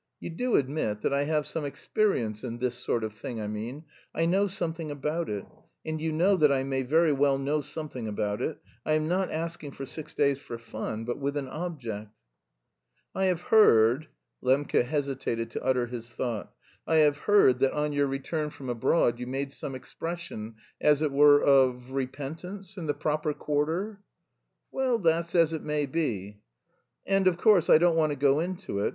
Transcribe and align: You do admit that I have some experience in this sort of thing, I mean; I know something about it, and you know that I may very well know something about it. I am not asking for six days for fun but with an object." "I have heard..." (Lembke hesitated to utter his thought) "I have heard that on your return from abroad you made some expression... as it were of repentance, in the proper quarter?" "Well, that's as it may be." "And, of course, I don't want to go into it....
You 0.19 0.31
do 0.31 0.55
admit 0.55 1.01
that 1.01 1.13
I 1.13 1.25
have 1.25 1.45
some 1.45 1.63
experience 1.63 2.43
in 2.43 2.57
this 2.57 2.73
sort 2.73 3.03
of 3.03 3.13
thing, 3.13 3.39
I 3.39 3.45
mean; 3.45 3.85
I 4.15 4.25
know 4.25 4.47
something 4.47 4.89
about 4.89 5.29
it, 5.29 5.45
and 5.85 6.01
you 6.01 6.11
know 6.11 6.35
that 6.37 6.51
I 6.51 6.63
may 6.63 6.81
very 6.81 7.11
well 7.13 7.37
know 7.37 7.61
something 7.61 8.07
about 8.07 8.41
it. 8.41 8.57
I 8.83 8.93
am 8.93 9.07
not 9.07 9.29
asking 9.29 9.73
for 9.73 9.85
six 9.85 10.15
days 10.15 10.39
for 10.39 10.57
fun 10.57 11.05
but 11.05 11.19
with 11.19 11.37
an 11.37 11.47
object." 11.49 12.09
"I 13.13 13.25
have 13.25 13.41
heard..." 13.41 14.07
(Lembke 14.43 14.83
hesitated 14.83 15.51
to 15.51 15.63
utter 15.63 15.85
his 15.85 16.11
thought) 16.11 16.51
"I 16.87 16.95
have 16.95 17.17
heard 17.17 17.59
that 17.59 17.73
on 17.73 17.93
your 17.93 18.07
return 18.07 18.49
from 18.49 18.69
abroad 18.69 19.19
you 19.19 19.27
made 19.27 19.51
some 19.51 19.75
expression... 19.75 20.55
as 20.81 21.03
it 21.03 21.11
were 21.11 21.43
of 21.43 21.91
repentance, 21.91 22.75
in 22.75 22.87
the 22.87 22.95
proper 22.95 23.35
quarter?" 23.35 23.99
"Well, 24.71 24.97
that's 24.97 25.35
as 25.35 25.53
it 25.53 25.61
may 25.61 25.85
be." 25.85 26.39
"And, 27.05 27.27
of 27.27 27.37
course, 27.37 27.69
I 27.69 27.77
don't 27.77 27.95
want 27.95 28.09
to 28.11 28.15
go 28.15 28.39
into 28.39 28.79
it.... 28.79 28.89